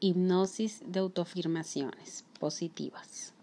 Hipnosis 0.00 0.82
de 0.86 1.00
autoafirmaciones 1.00 2.24
positivas. 2.38 3.34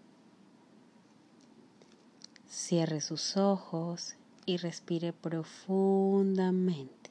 Cierre 2.48 3.00
sus 3.00 3.36
ojos 3.36 4.16
y 4.44 4.56
respire 4.56 5.12
profundamente. 5.12 7.10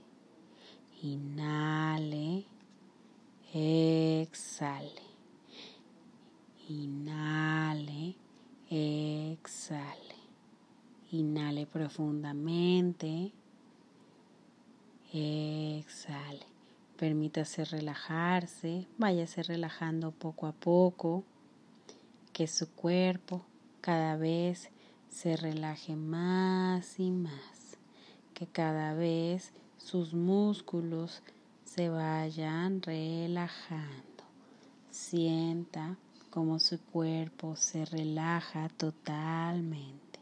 Inhale, 1.01 2.45
exhale. 3.53 5.07
Inhale, 6.67 8.15
exhale. 8.69 10.15
Inhale 11.11 11.65
profundamente. 11.67 13.31
Exhale. 15.13 16.56
Permítase 16.97 17.63
relajarse, 17.63 18.87
váyase 18.97 19.43
relajando 19.43 20.11
poco 20.11 20.47
a 20.47 20.51
poco, 20.51 21.23
que 22.33 22.47
su 22.47 22.71
cuerpo 22.71 23.45
cada 23.81 24.17
vez 24.17 24.71
se 25.09 25.37
relaje 25.37 25.95
más 25.95 26.99
y 26.99 27.11
más, 27.11 27.77
que 28.33 28.47
cada 28.47 28.95
vez 28.95 29.53
sus 29.77 30.15
músculos 30.15 31.21
se 31.65 31.89
vayan 31.89 32.81
relajando. 32.81 34.23
Sienta 34.89 35.97
como 36.31 36.59
su 36.59 36.81
cuerpo 36.81 37.55
se 37.55 37.85
relaja 37.85 38.69
totalmente. 38.69 40.19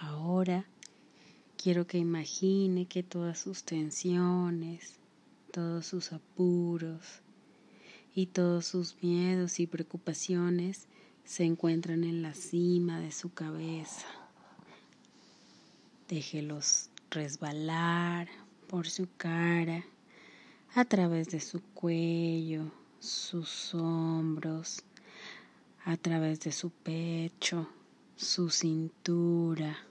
Ahora 0.00 0.64
Quiero 1.66 1.84
que 1.84 1.98
imagine 1.98 2.86
que 2.86 3.02
todas 3.02 3.40
sus 3.40 3.64
tensiones, 3.64 5.00
todos 5.50 5.84
sus 5.84 6.12
apuros 6.12 7.22
y 8.14 8.26
todos 8.26 8.66
sus 8.66 9.02
miedos 9.02 9.58
y 9.58 9.66
preocupaciones 9.66 10.86
se 11.24 11.42
encuentran 11.42 12.04
en 12.04 12.22
la 12.22 12.34
cima 12.34 13.00
de 13.00 13.10
su 13.10 13.34
cabeza. 13.34 14.06
Déjelos 16.08 16.90
resbalar 17.10 18.28
por 18.68 18.86
su 18.88 19.08
cara, 19.16 19.84
a 20.72 20.84
través 20.84 21.30
de 21.30 21.40
su 21.40 21.60
cuello, 21.74 22.70
sus 23.00 23.74
hombros, 23.74 24.84
a 25.84 25.96
través 25.96 26.38
de 26.38 26.52
su 26.52 26.70
pecho, 26.70 27.68
su 28.14 28.50
cintura, 28.50 29.85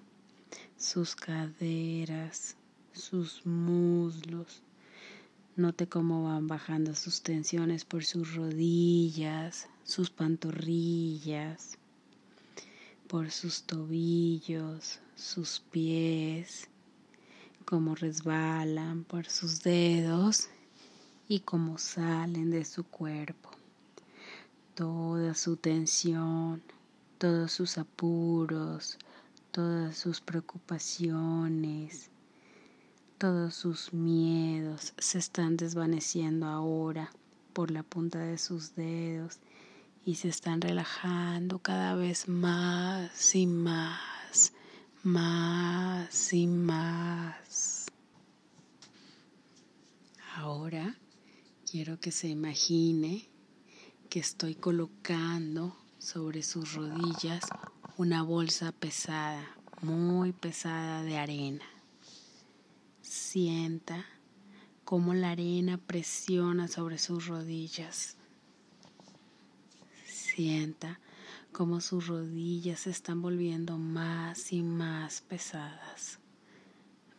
sus 0.86 1.16
caderas, 1.16 2.58
sus 2.94 3.44
muslos. 3.44 4.62
Note 5.56 5.90
cómo 5.90 6.26
van 6.26 6.48
bajando 6.48 6.94
sus 6.94 7.24
tensiones 7.24 7.86
por 7.86 8.06
sus 8.06 8.36
rodillas, 8.36 9.68
sus 9.84 10.12
pantorrillas, 10.12 11.80
por 13.08 13.32
sus 13.32 13.64
tobillos, 13.64 15.00
sus 15.16 15.60
pies, 15.72 16.70
cómo 17.66 17.96
resbalan 17.96 19.06
por 19.06 19.26
sus 19.26 19.64
dedos 19.64 20.50
y 21.28 21.40
cómo 21.40 21.80
salen 21.80 22.52
de 22.52 22.64
su 22.64 22.84
cuerpo. 22.84 23.50
Toda 24.76 25.34
su 25.34 25.58
tensión, 25.58 26.62
todos 27.18 27.52
sus 27.54 27.80
apuros, 27.80 29.00
todas 29.56 29.98
sus 29.98 30.20
preocupaciones, 30.20 32.10
todos 33.18 33.56
sus 33.56 33.94
miedos 33.94 34.94
se 34.98 35.18
están 35.18 35.56
desvaneciendo 35.56 36.48
ahora 36.48 37.10
por 37.54 37.72
la 37.72 37.82
punta 37.82 38.20
de 38.20 38.38
sus 38.38 38.76
dedos 38.76 39.40
y 40.04 40.16
se 40.16 40.28
están 40.28 40.60
relajando 40.60 41.60
cada 41.60 41.96
vez 41.96 42.28
más 42.28 43.34
y 43.34 43.48
más, 43.48 44.52
más 45.04 46.34
y 46.34 46.48
más. 46.48 47.86
Ahora 50.36 50.98
quiero 51.72 51.98
que 52.02 52.12
se 52.12 52.28
imagine 52.28 53.30
que 54.10 54.20
estoy 54.20 54.56
colocando 54.56 55.78
sobre 55.98 56.44
sus 56.44 56.74
rodillas 56.74 57.46
una 57.98 58.24
bolsa 58.24 58.74
pesada, 58.74 59.56
muy 59.82 60.34
pesada 60.34 61.02
de 61.04 61.18
arena. 61.18 61.64
Sienta 63.02 64.06
cómo 64.84 65.14
la 65.14 65.32
arena 65.32 65.78
presiona 65.78 66.68
sobre 66.68 66.98
sus 66.98 67.28
rodillas. 67.28 68.18
Sienta 70.06 71.00
cómo 71.54 71.80
sus 71.80 72.08
rodillas 72.08 72.82
se 72.82 72.90
están 72.90 73.22
volviendo 73.22 73.78
más 73.78 74.52
y 74.52 74.62
más 74.62 75.22
pesadas, 75.22 76.20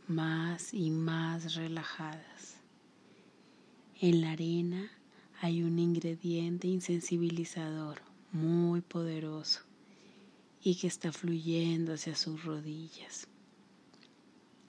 más 0.08 0.74
y 0.74 0.90
más 0.90 1.54
relajadas. 1.54 2.58
En 3.98 4.20
la 4.20 4.32
arena 4.32 4.90
hay 5.40 5.62
un 5.62 5.78
ingrediente 5.78 6.68
insensibilizador 6.68 8.02
muy 8.30 8.82
poderoso 8.82 9.65
y 10.66 10.74
que 10.74 10.88
está 10.88 11.12
fluyendo 11.12 11.94
hacia 11.94 12.16
sus 12.16 12.42
rodillas. 12.42 13.28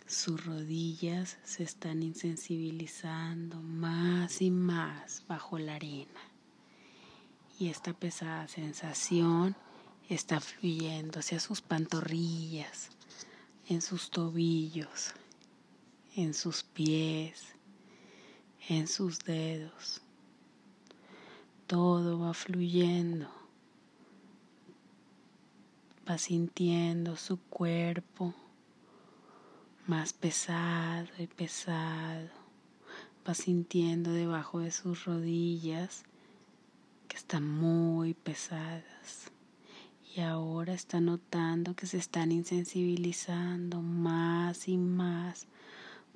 Sus 0.06 0.46
rodillas 0.46 1.40
se 1.44 1.64
están 1.64 2.04
insensibilizando 2.04 3.60
más 3.64 4.44
y 4.44 4.52
más 4.52 5.24
bajo 5.28 5.58
la 5.58 5.74
arena. 5.74 6.22
Y 7.58 7.70
esta 7.70 7.94
pesada 7.94 8.48
sensación 8.48 9.56
está 10.08 10.40
fluyendo 10.40 11.18
hacia 11.18 11.40
sus 11.40 11.62
pantorrillas, 11.62 12.90
en 13.68 13.82
sus 13.82 14.12
tobillos, 14.12 15.16
en 16.16 16.36
sus 16.36 16.62
pies, 16.62 17.56
en 18.70 18.88
sus 18.88 19.18
dedos. 19.18 20.04
Todo 21.66 22.20
va 22.20 22.36
fluyendo 22.36 23.37
va 26.10 26.18
sintiendo 26.18 27.18
su 27.18 27.38
cuerpo 27.38 28.34
más 29.88 30.14
pesado 30.14 31.08
y 31.18 31.28
pesado. 31.28 32.30
Va 33.28 33.34
sintiendo 33.34 34.14
debajo 34.14 34.60
de 34.60 34.72
sus 34.72 35.04
rodillas 35.04 36.04
que 37.10 37.18
están 37.18 37.50
muy 37.50 38.14
pesadas. 38.14 39.32
Y 40.16 40.22
ahora 40.22 40.74
está 40.74 41.02
notando 41.02 41.76
que 41.76 41.88
se 41.88 41.98
están 41.98 42.32
insensibilizando 42.32 43.82
más 43.82 44.68
y 44.70 44.78
más 44.78 45.46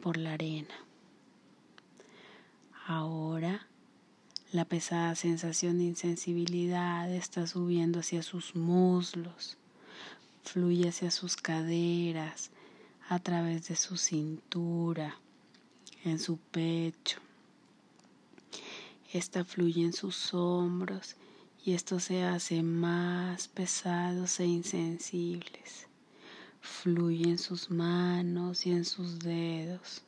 por 0.02 0.16
la 0.16 0.34
arena. 0.34 0.74
Ahora 2.88 3.68
la 4.54 4.66
pesada 4.66 5.16
sensación 5.16 5.78
de 5.78 5.84
insensibilidad 5.84 7.14
está 7.14 7.46
subiendo 7.46 8.00
hacia 8.00 8.24
sus 8.24 8.56
muslos 8.56 9.58
fluye 10.44 10.90
hacia 10.90 11.12
sus 11.12 11.36
caderas, 11.36 12.52
a 13.10 13.20
través 13.20 13.68
de 13.68 13.76
su 13.76 13.98
cintura, 13.98 15.20
en 16.04 16.20
su 16.20 16.38
pecho. 16.38 17.20
Esta 19.12 19.44
fluye 19.44 19.84
en 19.84 19.94
sus 19.94 20.34
hombros 20.34 21.18
y 21.66 21.74
esto 21.74 22.00
se 22.00 22.24
hace 22.24 22.64
más 22.64 23.50
pesados 23.50 24.40
e 24.40 24.46
insensibles. 24.46 25.88
Fluye 26.62 27.26
en 27.26 27.38
sus 27.38 27.70
manos 27.70 28.66
y 28.66 28.72
en 28.72 28.86
sus 28.86 29.20
dedos. 29.20 30.04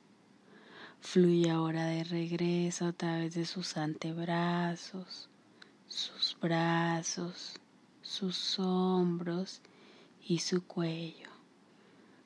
Fluye 1.01 1.51
ahora 1.51 1.85
de 1.87 2.05
regreso 2.05 2.85
a 2.85 2.93
través 2.93 3.33
de 3.33 3.45
sus 3.45 3.75
antebrazos, 3.75 5.27
sus 5.87 6.37
brazos, 6.39 7.59
sus 8.01 8.57
hombros 8.59 9.61
y 10.25 10.39
su 10.39 10.65
cuello, 10.65 11.29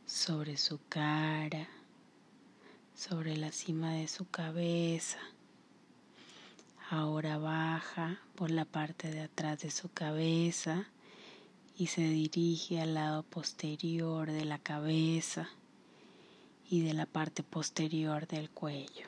sobre 0.06 0.58
su 0.58 0.80
cara, 0.88 1.68
sobre 2.96 3.36
la 3.38 3.52
cima 3.52 3.94
de 3.94 4.08
su 4.08 4.30
cabeza. 4.30 5.18
Ahora 6.92 7.40
baja 7.40 8.22
por 8.36 8.52
la 8.52 8.66
parte 8.66 9.10
de 9.10 9.22
atrás 9.22 9.60
de 9.60 9.72
su 9.72 9.90
cabeza 9.90 10.88
y 11.76 11.88
se 11.88 12.02
dirige 12.02 12.80
al 12.80 12.94
lado 12.94 13.24
posterior 13.24 14.32
de 14.32 14.46
la 14.46 14.60
cabeza 14.60 15.50
y 16.70 16.82
de 16.82 16.94
la 16.94 17.08
parte 17.08 17.42
posterior 17.42 18.28
del 18.28 18.52
cuello. 18.52 19.08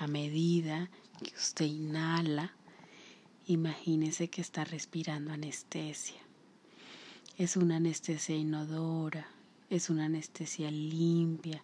A 0.00 0.08
medida 0.08 0.90
que 1.22 1.34
usted 1.36 1.66
inhala, 1.66 2.52
imagínese 3.46 4.28
que 4.28 4.40
está 4.40 4.64
respirando 4.64 5.32
anestesia. 5.32 6.21
Es 7.38 7.56
una 7.56 7.76
anestesia 7.76 8.36
inodora, 8.36 9.26
es 9.70 9.88
una 9.88 10.04
anestesia 10.04 10.70
limpia, 10.70 11.62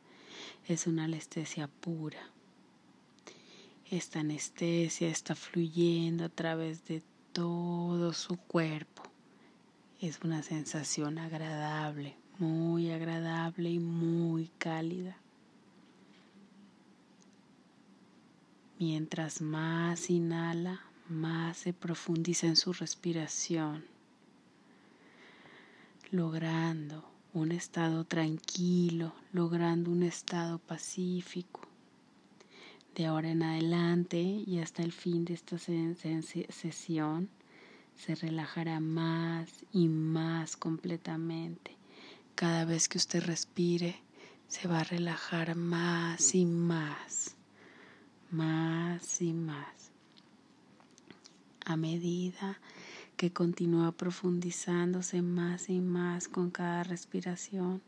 es 0.66 0.86
una 0.86 1.04
anestesia 1.04 1.68
pura. 1.68 2.30
Esta 3.90 4.20
anestesia 4.20 5.08
está 5.08 5.34
fluyendo 5.34 6.24
a 6.24 6.30
través 6.30 6.86
de 6.86 7.02
todo 7.32 8.14
su 8.14 8.36
cuerpo. 8.36 9.02
Es 10.00 10.20
una 10.22 10.42
sensación 10.42 11.18
agradable, 11.18 12.16
muy 12.38 12.90
agradable 12.90 13.70
y 13.70 13.78
muy 13.78 14.50
cálida. 14.58 15.18
Mientras 18.78 19.42
más 19.42 20.08
inhala, 20.08 20.80
más 21.08 21.58
se 21.58 21.72
profundiza 21.72 22.46
en 22.46 22.56
su 22.56 22.72
respiración, 22.72 23.84
logrando 26.10 27.04
un 27.34 27.52
estado 27.52 28.04
tranquilo, 28.04 29.12
logrando 29.32 29.90
un 29.90 30.02
estado 30.02 30.58
pacífico. 30.58 31.60
De 32.94 33.06
ahora 33.06 33.30
en 33.30 33.42
adelante 33.42 34.18
y 34.18 34.58
hasta 34.58 34.82
el 34.82 34.92
fin 34.92 35.24
de 35.24 35.34
esta 35.34 35.58
sesión, 35.58 37.28
se 37.94 38.14
relajará 38.14 38.80
más 38.80 39.50
y 39.72 39.88
más 39.88 40.56
completamente. 40.56 41.76
Cada 42.34 42.64
vez 42.64 42.88
que 42.88 42.98
usted 42.98 43.22
respire, 43.24 44.00
se 44.46 44.66
va 44.66 44.80
a 44.80 44.84
relajar 44.84 45.56
más 45.56 46.34
y 46.34 46.46
más, 46.46 47.36
más 48.30 49.20
y 49.20 49.32
más. 49.32 49.90
A 51.64 51.76
medida 51.76 52.58
que 53.18 53.32
continúa 53.32 53.90
profundizándose 53.90 55.22
más 55.22 55.68
y 55.70 55.80
más 55.80 56.28
con 56.28 56.52
cada 56.52 56.84
respiración, 56.84 57.82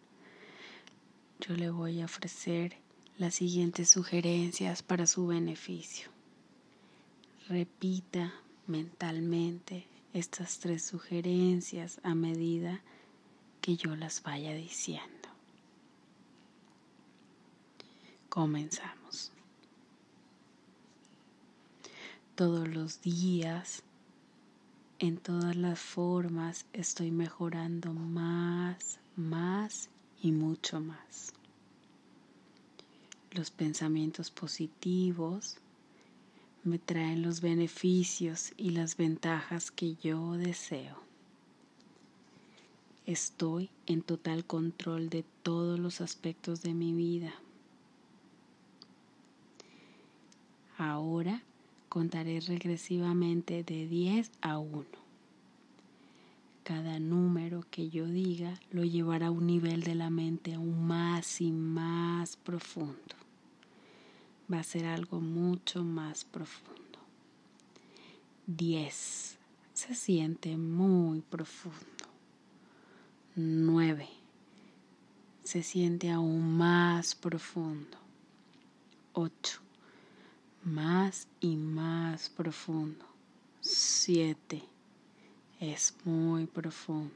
yo 1.39 1.55
le 1.55 1.71
voy 1.71 2.01
a 2.01 2.07
ofrecer 2.07 2.77
las 3.17 3.37
siguientes 3.37 3.89
sugerencias 3.89 4.83
para 4.83 5.07
su 5.07 5.29
beneficio. 5.29 6.09
Repita 7.49 8.35
mentalmente 8.67 9.87
estas 10.13 10.59
tres 10.59 10.85
sugerencias 10.85 12.01
a 12.03 12.17
medida 12.17 12.83
que 13.61 13.77
yo 13.77 13.95
las 13.95 14.25
vaya 14.25 14.53
diciendo. 14.53 15.29
Comenzamos. 18.29 19.31
Todos 22.35 22.67
los 22.67 23.01
días, 23.01 23.85
en 25.01 25.17
todas 25.17 25.57
las 25.57 25.79
formas, 25.79 26.67
estoy 26.75 27.11
mejorando 27.11 27.95
más, 27.95 29.01
más 29.17 29.89
y 30.21 30.31
mucho 30.31 30.79
más. 30.79 31.33
Los 33.31 33.51
pensamientos 33.51 34.31
positivos 34.31 35.57
me 36.65 36.79
traen 36.79 37.23
los 37.23 37.41
beneficios 37.41 38.53
y 38.59 38.71
las 38.71 38.99
ventajas 38.99 39.71
que 39.71 39.95
yo 39.97 40.33
deseo. 40.33 40.99
Estoy 43.07 43.71
en 43.87 44.03
total 44.03 44.45
control 44.45 45.09
de 45.09 45.25
todos 45.43 45.79
los 45.79 46.03
aspectos 46.03 46.61
de 46.61 46.75
mi 46.75 46.93
vida. 46.93 47.33
Ahora 50.77 51.43
contaré 51.91 52.41
regresivamente 52.41 53.63
de 53.63 53.87
10 53.87 54.31
a 54.41 54.59
1. 54.59 54.87
Cada 56.63 56.99
número 56.99 57.67
que 57.71 57.91
yo 57.91 58.07
diga 58.07 58.59
lo 58.71 58.85
llevará 58.85 59.27
a 59.27 59.31
un 59.31 59.47
nivel 59.47 59.83
de 59.83 59.95
la 59.95 60.09
mente 60.09 60.55
aún 60.55 60.87
más 60.87 61.43
y 61.43 61.53
más 61.53 62.39
profundo 62.39 63.21
va 64.53 64.61
a 64.61 64.65
ser 64.65 64.87
algo 64.87 65.21
mucho 65.21 65.85
más 65.85 66.25
profundo. 66.25 66.99
10. 68.47 69.39
Se 69.75 69.95
siente 69.95 70.57
muy 70.57 71.21
profundo. 71.21 71.77
9. 73.37 74.09
Se 75.45 75.63
siente 75.63 76.11
aún 76.11 76.57
más 76.57 77.15
profundo. 77.15 77.97
8. 79.13 79.70
Más 80.65 81.27
y 81.41 81.57
más 81.57 82.29
profundo. 82.29 83.05
7. 83.61 84.63
Es 85.61 85.95
muy 86.05 86.47
profundo. 86.47 87.15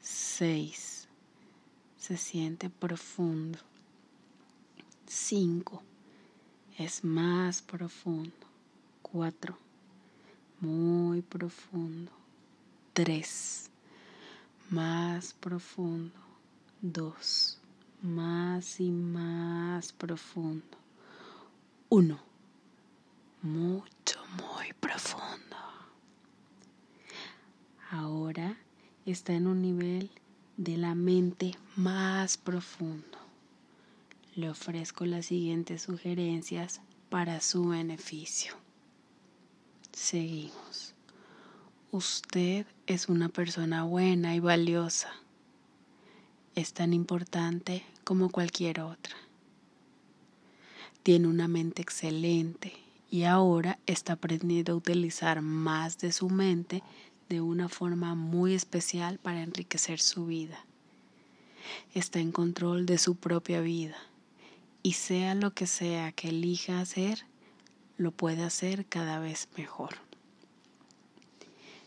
6. 0.00 1.08
Se 1.96 2.16
siente 2.16 2.70
profundo. 2.70 3.58
5 5.06 5.82
es 6.78 7.04
más 7.04 7.60
profundo. 7.60 8.32
Cuatro, 9.02 9.58
muy 10.60 11.20
profundo. 11.20 12.10
Tres, 12.94 13.70
más 14.70 15.34
profundo. 15.34 16.18
Dos, 16.80 17.58
más 18.00 18.80
y 18.80 18.90
más 18.90 19.92
profundo. 19.92 20.78
Uno, 21.90 22.18
mucho, 23.42 24.20
muy 24.36 24.72
profundo. 24.80 25.56
Ahora 27.90 28.56
está 29.06 29.32
en 29.32 29.46
un 29.46 29.62
nivel 29.62 30.10
de 30.56 30.76
la 30.76 30.94
mente 30.94 31.56
más 31.76 32.36
profundo 32.36 33.20
le 34.40 34.48
ofrezco 34.48 35.06
las 35.06 35.26
siguientes 35.26 35.82
sugerencias 35.82 36.80
para 37.08 37.40
su 37.40 37.68
beneficio. 37.68 38.54
Seguimos. 39.92 40.94
Usted 41.90 42.66
es 42.86 43.08
una 43.08 43.28
persona 43.28 43.82
buena 43.84 44.34
y 44.34 44.40
valiosa. 44.40 45.10
Es 46.54 46.72
tan 46.72 46.92
importante 46.92 47.84
como 48.04 48.30
cualquier 48.30 48.80
otra. 48.80 49.16
Tiene 51.02 51.26
una 51.26 51.48
mente 51.48 51.82
excelente 51.82 52.72
y 53.10 53.24
ahora 53.24 53.78
está 53.86 54.14
aprendiendo 54.14 54.72
a 54.72 54.76
utilizar 54.76 55.42
más 55.42 55.98
de 55.98 56.12
su 56.12 56.30
mente 56.30 56.82
de 57.28 57.40
una 57.40 57.68
forma 57.68 58.14
muy 58.14 58.54
especial 58.54 59.18
para 59.18 59.42
enriquecer 59.42 60.00
su 60.00 60.26
vida. 60.26 60.64
Está 61.92 62.20
en 62.20 62.32
control 62.32 62.86
de 62.86 62.98
su 62.98 63.16
propia 63.16 63.60
vida 63.60 63.96
y 64.82 64.92
sea 64.92 65.34
lo 65.34 65.52
que 65.52 65.66
sea 65.66 66.12
que 66.12 66.28
elija 66.28 66.80
hacer, 66.80 67.26
lo 67.98 68.12
puede 68.12 68.42
hacer 68.42 68.86
cada 68.86 69.18
vez 69.18 69.48
mejor. 69.56 69.96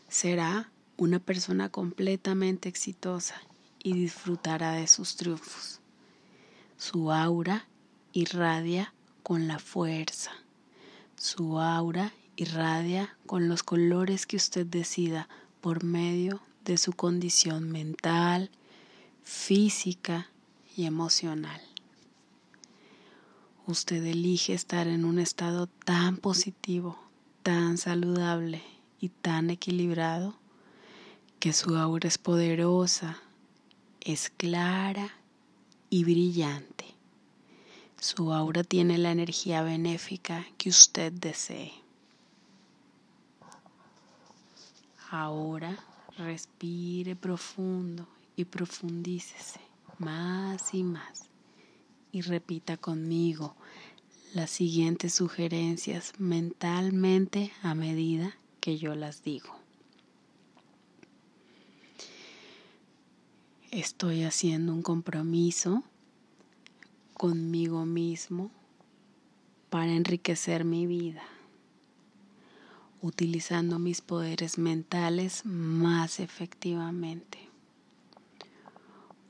Será 0.08 0.70
una 0.96 1.18
persona 1.18 1.70
completamente 1.70 2.68
exitosa 2.68 3.34
y 3.82 3.94
disfrutará 3.94 4.72
de 4.72 4.86
sus 4.86 5.16
triunfos. 5.16 5.80
Su 6.76 7.10
aura 7.10 7.66
irradia 8.12 8.94
con 9.22 9.48
la 9.48 9.58
fuerza. 9.58 10.43
Su 11.16 11.60
aura 11.60 12.12
irradia 12.36 13.16
con 13.26 13.48
los 13.48 13.62
colores 13.62 14.26
que 14.26 14.36
usted 14.36 14.66
decida 14.66 15.28
por 15.60 15.84
medio 15.84 16.40
de 16.64 16.78
su 16.78 16.92
condición 16.92 17.70
mental, 17.70 18.50
física 19.22 20.28
y 20.76 20.84
emocional 20.86 21.60
usted 23.66 24.04
elige 24.04 24.52
estar 24.52 24.86
en 24.88 25.04
un 25.04 25.18
estado 25.18 25.66
tan 25.66 26.18
positivo, 26.18 26.98
tan 27.42 27.78
saludable 27.78 28.62
y 29.00 29.08
tan 29.08 29.50
equilibrado 29.50 30.34
que 31.40 31.52
su 31.52 31.76
aura 31.76 32.08
es 32.08 32.18
poderosa, 32.18 33.18
es 34.00 34.30
clara 34.30 35.10
y 35.88 36.04
brillante. 36.04 36.93
Su 38.04 38.34
aura 38.34 38.62
tiene 38.64 38.98
la 38.98 39.12
energía 39.12 39.62
benéfica 39.62 40.44
que 40.58 40.68
usted 40.68 41.10
desee. 41.10 41.72
Ahora 45.10 45.78
respire 46.18 47.16
profundo 47.16 48.06
y 48.36 48.44
profundícese 48.44 49.58
más 49.96 50.74
y 50.74 50.82
más 50.84 51.30
y 52.12 52.20
repita 52.20 52.76
conmigo 52.76 53.56
las 54.34 54.50
siguientes 54.50 55.14
sugerencias 55.14 56.12
mentalmente 56.18 57.52
a 57.62 57.74
medida 57.74 58.36
que 58.60 58.76
yo 58.76 58.94
las 58.94 59.22
digo. 59.22 59.56
Estoy 63.70 64.24
haciendo 64.24 64.74
un 64.74 64.82
compromiso 64.82 65.82
conmigo 67.14 67.86
mismo 67.86 68.50
para 69.70 69.92
enriquecer 69.92 70.64
mi 70.64 70.86
vida, 70.86 71.22
utilizando 73.00 73.78
mis 73.78 74.02
poderes 74.02 74.58
mentales 74.58 75.44
más 75.46 76.20
efectivamente. 76.20 77.38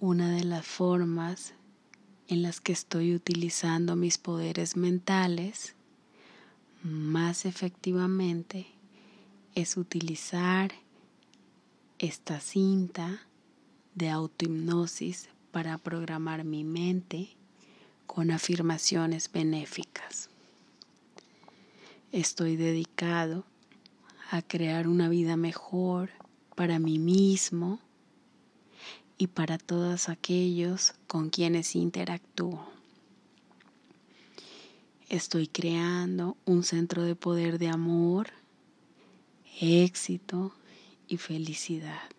Una 0.01 0.31
de 0.33 0.45
las 0.45 0.67
formas 0.67 1.55
en 2.29 2.43
las 2.43 2.61
que 2.61 2.73
estoy 2.73 3.15
utilizando 3.15 3.97
mis 3.97 4.19
poderes 4.19 4.77
mentales 4.77 5.75
más 6.83 7.47
efectivamente 7.47 8.67
es 9.55 9.77
utilizar 9.77 10.73
esta 11.99 12.41
cinta 12.41 13.21
de 13.95 14.11
autohipnosis 14.11 15.29
para 15.53 15.79
programar 15.79 16.45
mi 16.45 16.65
mente 16.65 17.37
con 18.07 18.31
afirmaciones 18.31 19.31
benéficas. 19.31 20.31
Estoy 22.13 22.57
dedicado 22.57 23.45
a 24.31 24.41
crear 24.43 24.89
una 24.89 25.09
vida 25.09 25.37
mejor 25.37 26.11
para 26.55 26.79
mí 26.79 26.99
mismo 26.99 27.81
y 29.19 29.29
para 29.29 29.59
todos 29.59 30.09
aquellos 30.09 30.95
con 31.07 31.31
quienes 31.31 31.75
interactúo. 31.75 32.65
Estoy 35.09 35.49
creando 35.49 36.37
un 36.45 36.63
centro 36.65 37.03
de 37.03 37.15
poder 37.15 37.59
de 37.59 37.69
amor, 37.69 38.29
éxito 39.61 40.53
y 41.09 41.19
felicidad. 41.19 42.11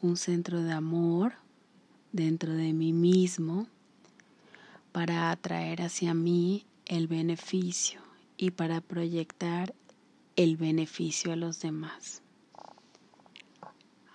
Un 0.00 0.16
centro 0.16 0.62
de 0.62 0.72
amor 0.72 1.34
dentro 2.12 2.54
de 2.54 2.72
mí 2.72 2.92
mismo 2.92 3.66
para 4.92 5.30
atraer 5.30 5.82
hacia 5.82 6.14
mí 6.14 6.66
el 6.84 7.08
beneficio 7.08 8.00
y 8.36 8.50
para 8.50 8.80
proyectar 8.80 9.74
el 10.36 10.56
beneficio 10.56 11.32
a 11.32 11.36
los 11.36 11.60
demás. 11.60 12.22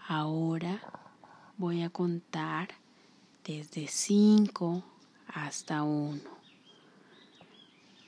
Ahora 0.08 0.82
voy 1.58 1.82
a 1.82 1.90
contar 1.90 2.70
desde 3.44 3.88
5 3.88 4.84
hasta 5.28 5.84
1. 5.84 6.22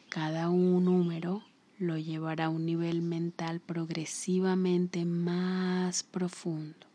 Cada 0.10 0.50
un 0.50 0.86
número 0.86 1.44
lo 1.78 1.98
llevará 1.98 2.46
a 2.46 2.50
un 2.50 2.66
nivel 2.66 3.02
mental 3.02 3.60
progresivamente 3.60 5.06
más 5.06 6.04
profundo, 6.04 6.88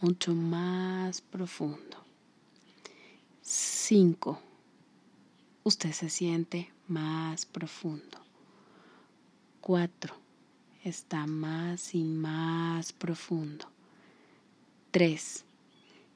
mucho 0.00 0.34
más 0.34 1.20
profundo. 1.20 1.98
5. 3.42 4.40
Usted 5.66 5.90
se 5.90 6.10
siente 6.10 6.70
más 6.86 7.44
profundo. 7.44 8.18
4. 9.62 10.14
Está 10.84 11.26
más 11.26 11.92
y 11.92 12.04
más 12.04 12.92
profundo. 12.92 13.66
3 14.92 15.44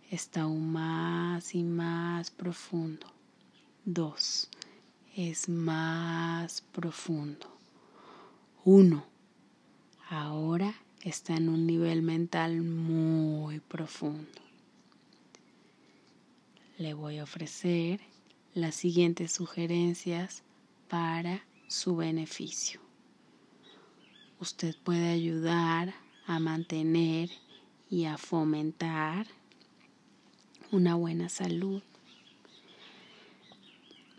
está 0.09 0.43
aún 0.43 0.71
más 0.71 1.53
y 1.57 1.65
más 1.65 2.31
profundo. 2.31 3.09
Dos, 3.85 4.49
es 5.17 5.49
más 5.49 6.61
profundo. 6.71 7.49
Uno, 8.65 9.05
ahora 10.09 10.77
está 11.03 11.35
en 11.35 11.49
un 11.49 11.67
nivel 11.67 12.03
mental 12.03 12.63
muy 12.63 13.59
profundo. 13.59 14.41
Le 16.79 16.95
voy 16.95 17.19
a 17.19 17.25
ofrecer 17.25 18.10
las 18.55 18.75
siguientes 18.75 19.33
sugerencias 19.33 20.43
para 20.89 21.45
su 21.69 21.97
beneficio. 21.97 22.81
Usted 24.41 24.75
puede 24.83 25.09
ayudar 25.11 25.95
a 26.27 26.41
mantener 26.41 27.31
y 27.89 28.07
a 28.07 28.19
fomentar 28.19 29.27
una 30.73 30.95
buena 30.95 31.29
salud, 31.29 31.83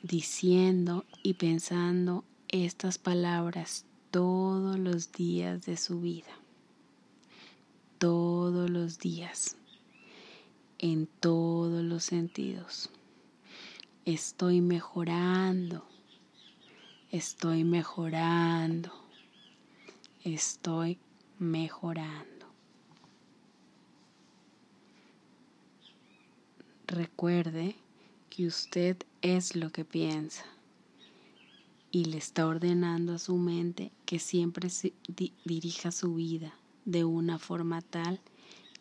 diciendo 0.03 1.05
y 1.23 1.33
pensando 1.35 2.23
estas 2.50 2.97
palabras 2.97 3.85
todos 4.11 4.77
los 4.77 5.11
días 5.11 5.65
de 5.65 5.77
su 5.77 6.01
vida, 6.01 6.38
todos 7.97 8.69
los 8.69 9.00
días, 9.00 9.57
en 10.79 11.07
todos 11.07 11.83
los 11.83 12.03
sentidos. 12.03 12.89
Estoy 14.05 14.62
mejorando, 14.62 15.86
estoy 17.12 17.63
mejorando, 17.63 18.91
estoy 20.24 20.98
mejorando. 21.38 22.48
Recuerde 26.88 27.75
que 28.31 28.48
usted 28.48 28.98
es 29.22 29.55
lo 29.55 29.72
que 29.72 29.86
piensa 29.86 30.46
y 31.91 32.05
le 32.05 32.17
está 32.17 32.48
ordenando 32.48 33.13
a 33.13 33.20
su 33.20 33.36
mente 33.36 33.91
que 34.05 34.17
siempre 34.17 34.70
dirija 35.46 35.91
su 35.91 36.15
vida 36.15 36.55
de 36.86 37.03
una 37.03 37.38
forma 37.38 37.81
tal 37.81 38.20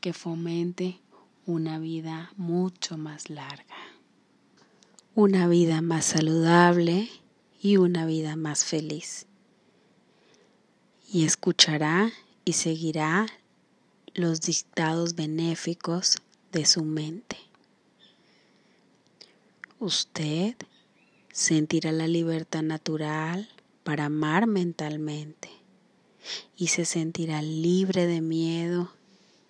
que 0.00 0.14
fomente 0.14 0.98
una 1.44 1.78
vida 1.78 2.32
mucho 2.36 2.96
más 2.96 3.28
larga, 3.28 3.76
una 5.14 5.48
vida 5.48 5.80
más 5.82 6.04
saludable 6.06 7.08
y 7.60 7.76
una 7.76 8.06
vida 8.06 8.36
más 8.36 8.64
feliz. 8.64 9.26
Y 11.12 11.24
escuchará 11.24 12.12
y 12.44 12.54
seguirá 12.54 13.26
los 14.14 14.40
dictados 14.40 15.14
benéficos 15.14 16.16
de 16.52 16.66
su 16.66 16.84
mente 16.84 17.36
usted 19.80 20.56
sentirá 21.32 21.90
la 21.90 22.06
libertad 22.06 22.62
natural 22.62 23.48
para 23.82 24.04
amar 24.04 24.46
mentalmente 24.46 25.48
y 26.54 26.68
se 26.68 26.84
sentirá 26.84 27.40
libre 27.40 28.06
de 28.06 28.20
miedo 28.20 28.92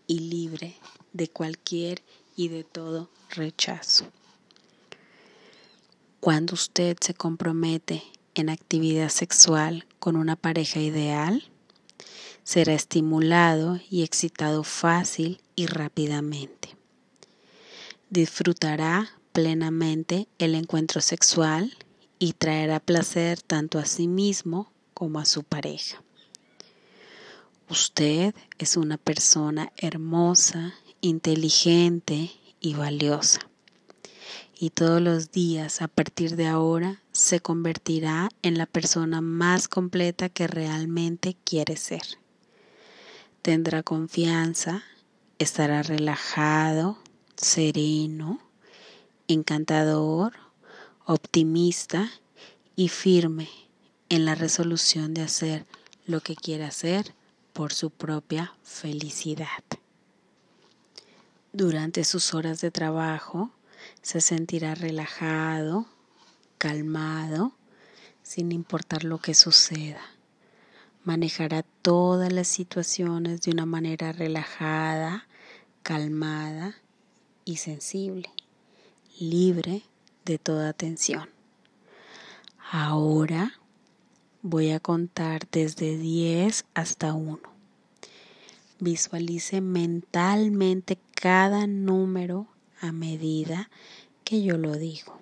y 0.06 0.20
libre 0.20 0.76
de 1.12 1.28
cualquier 1.28 2.02
y 2.36 2.46
de 2.46 2.62
todo 2.62 3.10
rechazo. 3.30 4.06
Cuando 6.20 6.52
usted 6.52 6.98
se 7.00 7.14
compromete 7.14 8.02
en 8.34 8.50
actividad 8.50 9.08
sexual 9.08 9.86
con 9.98 10.16
una 10.16 10.36
pareja 10.36 10.78
ideal, 10.78 11.50
será 12.44 12.74
estimulado 12.74 13.80
y 13.88 14.02
excitado 14.02 14.62
fácil 14.62 15.40
y 15.56 15.64
rápidamente. 15.64 16.76
Disfrutará 18.10 19.08
plenamente 19.32 20.28
el 20.38 20.54
encuentro 20.56 21.00
sexual 21.00 21.74
y 22.18 22.34
traerá 22.34 22.80
placer 22.80 23.40
tanto 23.40 23.78
a 23.78 23.86
sí 23.86 24.06
mismo 24.06 24.70
como 24.92 25.20
a 25.20 25.24
su 25.24 25.42
pareja. 25.42 26.02
Usted 27.70 28.34
es 28.58 28.76
una 28.76 28.98
persona 28.98 29.72
hermosa, 29.78 30.74
inteligente 31.00 32.30
y 32.60 32.74
valiosa. 32.74 33.49
Y 34.62 34.68
todos 34.68 35.00
los 35.00 35.32
días 35.32 35.80
a 35.80 35.88
partir 35.88 36.36
de 36.36 36.46
ahora 36.46 37.00
se 37.12 37.40
convertirá 37.40 38.28
en 38.42 38.58
la 38.58 38.66
persona 38.66 39.22
más 39.22 39.68
completa 39.68 40.28
que 40.28 40.46
realmente 40.46 41.34
quiere 41.44 41.78
ser. 41.78 42.02
Tendrá 43.40 43.82
confianza, 43.82 44.82
estará 45.38 45.82
relajado, 45.82 46.98
sereno, 47.36 48.38
encantador, 49.28 50.34
optimista 51.06 52.10
y 52.76 52.88
firme 52.88 53.48
en 54.10 54.26
la 54.26 54.34
resolución 54.34 55.14
de 55.14 55.22
hacer 55.22 55.64
lo 56.04 56.20
que 56.20 56.36
quiere 56.36 56.64
hacer 56.64 57.14
por 57.54 57.72
su 57.72 57.88
propia 57.88 58.52
felicidad. 58.62 59.64
Durante 61.54 62.04
sus 62.04 62.34
horas 62.34 62.60
de 62.60 62.70
trabajo 62.70 63.52
se 64.02 64.20
sentirá 64.20 64.74
relajado, 64.74 65.86
calmado, 66.58 67.52
sin 68.22 68.52
importar 68.52 69.04
lo 69.04 69.18
que 69.18 69.34
suceda. 69.34 70.02
Manejará 71.04 71.64
todas 71.82 72.32
las 72.32 72.48
situaciones 72.48 73.40
de 73.42 73.52
una 73.52 73.66
manera 73.66 74.12
relajada, 74.12 75.26
calmada 75.82 76.76
y 77.44 77.56
sensible 77.56 78.30
libre 79.20 79.82
de 80.24 80.38
toda 80.38 80.72
tensión. 80.72 81.28
Ahora 82.70 83.52
voy 84.42 84.70
a 84.70 84.80
contar 84.80 85.42
desde 85.50 85.98
10 85.98 86.64
hasta 86.72 87.12
1. 87.12 87.38
Visualice 88.78 89.60
mentalmente 89.60 90.98
cada 91.14 91.66
número 91.66 92.46
a 92.80 92.92
medida 92.92 93.70
que 94.24 94.42
yo 94.42 94.56
lo 94.56 94.76
digo. 94.76 95.20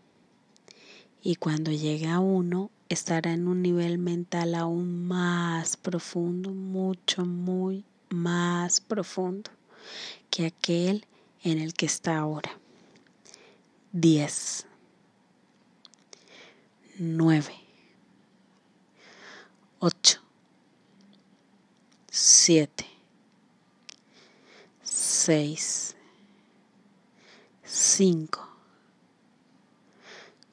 Y 1.22 1.36
cuando 1.36 1.72
llegue 1.72 2.06
a 2.08 2.20
1, 2.20 2.70
estará 2.88 3.32
en 3.32 3.48
un 3.48 3.62
nivel 3.62 3.98
mental 3.98 4.54
aún 4.54 5.06
más 5.06 5.76
profundo, 5.76 6.50
mucho, 6.50 7.26
muy 7.26 7.84
más 8.08 8.80
profundo 8.80 9.50
que 10.30 10.46
aquel 10.46 11.06
en 11.42 11.58
el 11.58 11.74
que 11.74 11.86
está 11.86 12.18
ahora. 12.18 12.58
10, 13.92 14.66
9, 16.98 17.54
8, 19.80 20.22
7, 22.10 22.86
6, 24.82 25.96
5, 27.80 28.40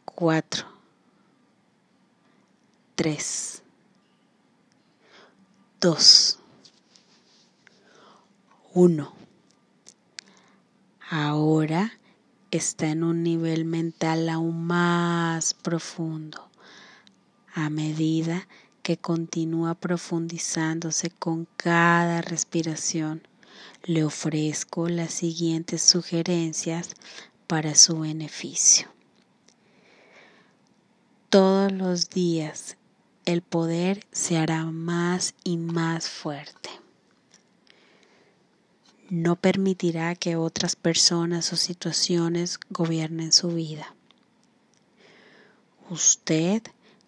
4, 0.05 0.67
3, 2.93 3.63
2, 5.81 6.39
1. 8.75 9.13
Ahora 11.09 11.93
está 12.51 12.89
en 12.89 13.03
un 13.03 13.23
nivel 13.23 13.65
mental 13.65 14.29
aún 14.29 14.67
más 14.67 15.55
profundo 15.55 16.47
a 17.55 17.71
medida 17.71 18.47
que 18.83 18.97
continúa 18.97 19.73
profundizándose 19.73 21.09
con 21.09 21.47
cada 21.57 22.21
respiración. 22.21 23.27
Le 23.83 24.03
ofrezco 24.03 24.89
las 24.89 25.13
siguientes 25.13 25.81
sugerencias 25.81 26.89
para 27.47 27.75
su 27.75 27.99
beneficio. 27.99 28.87
Todos 31.29 31.71
los 31.71 32.09
días 32.09 32.77
el 33.25 33.41
poder 33.41 34.05
se 34.11 34.37
hará 34.37 34.65
más 34.65 35.33
y 35.43 35.57
más 35.57 36.09
fuerte. 36.09 36.69
No 39.09 39.35
permitirá 39.35 40.15
que 40.15 40.35
otras 40.35 40.75
personas 40.75 41.53
o 41.53 41.55
situaciones 41.55 42.59
gobiernen 42.69 43.31
su 43.31 43.49
vida. 43.49 43.95
Usted 45.89 46.63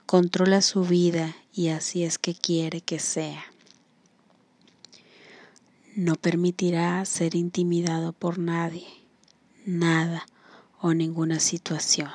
controla 0.05 0.61
su 0.61 0.83
vida 0.83 1.35
y 1.53 1.69
así 1.69 2.03
es 2.03 2.17
que 2.19 2.35
quiere 2.35 2.81
que 2.81 2.99
sea. 2.99 3.43
No 5.97 6.13
permitirá 6.13 7.03
ser 7.05 7.33
intimidado 7.33 8.13
por 8.13 8.37
nadie, 8.37 8.85
nada 9.65 10.27
o 10.79 10.93
ninguna 10.93 11.39
situación. 11.39 12.11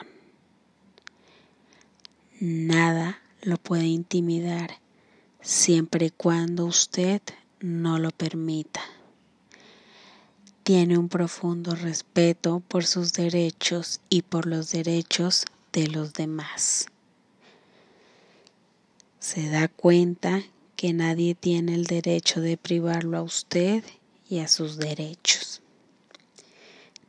Nada 2.39 3.19
lo 3.43 3.57
puede 3.57 3.87
intimidar 3.87 4.79
siempre 5.41 6.07
y 6.07 6.11
cuando 6.11 6.65
usted 6.65 7.23
no 7.59 7.99
lo 7.99 8.13
permita. 8.13 8.83
Tiene 10.63 10.97
un 10.97 11.09
profundo 11.09 11.75
respeto 11.75 12.61
por 12.61 12.87
sus 12.87 13.13
derechos 13.13 14.01
y 14.09 14.23
por 14.23 14.47
los 14.47 14.71
derechos 14.71 15.45
de 15.73 15.89
los 15.89 16.13
demás 16.13 16.87
se 19.19 19.49
da 19.49 19.67
cuenta 19.67 20.45
que 20.83 20.93
nadie 20.93 21.37
tiene 21.37 21.77
el 21.77 21.85
derecho 21.85 22.41
de 22.41 22.57
privarlo 22.57 23.17
a 23.17 23.23
usted 23.23 23.85
y 24.29 24.41
a 24.41 24.49
sus 24.49 24.79
derechos. 24.79 25.63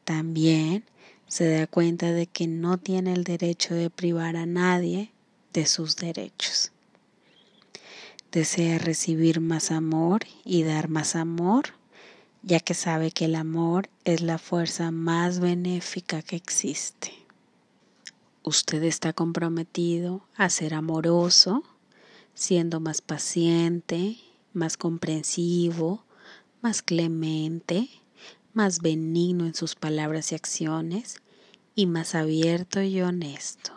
También 0.03 0.83
se 1.27 1.49
da 1.49 1.65
cuenta 1.65 2.11
de 2.11 2.27
que 2.27 2.45
no 2.45 2.77
tiene 2.77 3.13
el 3.13 3.23
derecho 3.23 3.73
de 3.73 3.89
privar 3.89 4.35
a 4.35 4.45
nadie 4.45 5.11
de 5.53 5.65
sus 5.65 5.95
derechos. 5.95 6.71
Desea 8.31 8.77
recibir 8.77 9.39
más 9.39 9.71
amor 9.71 10.21
y 10.45 10.61
dar 10.61 10.87
más 10.87 11.15
amor, 11.15 11.69
ya 12.43 12.59
que 12.59 12.75
sabe 12.75 13.09
que 13.09 13.25
el 13.25 13.33
amor 13.33 13.89
es 14.05 14.21
la 14.21 14.37
fuerza 14.37 14.91
más 14.91 15.39
benéfica 15.39 16.21
que 16.21 16.35
existe. 16.35 17.11
Usted 18.43 18.83
está 18.83 19.13
comprometido 19.13 20.21
a 20.35 20.51
ser 20.51 20.75
amoroso, 20.75 21.63
siendo 22.33 22.79
más 22.79 23.01
paciente, 23.01 24.17
más 24.53 24.77
comprensivo, 24.77 26.03
más 26.61 26.81
clemente, 26.81 27.89
más 28.53 28.79
benigno 28.79 29.45
en 29.45 29.55
sus 29.55 29.75
palabras 29.75 30.31
y 30.31 30.35
acciones 30.35 31.17
y 31.75 31.87
más 31.87 32.15
abierto 32.15 32.81
y 32.81 33.01
honesto. 33.01 33.71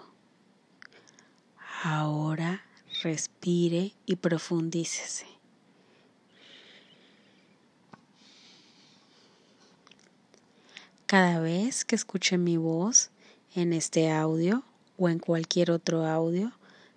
Ahora 1.82 2.62
respire 3.02 3.94
y 4.06 4.16
profundícese. 4.16 5.26
Cada 11.06 11.38
vez 11.38 11.84
que 11.84 11.94
escuche 11.94 12.36
mi 12.36 12.56
voz 12.56 13.10
en 13.54 13.72
este 13.72 14.10
audio 14.10 14.64
o 14.98 15.08
en 15.08 15.20
cualquier 15.20 15.70
otro 15.70 16.04
audio, 16.04 16.52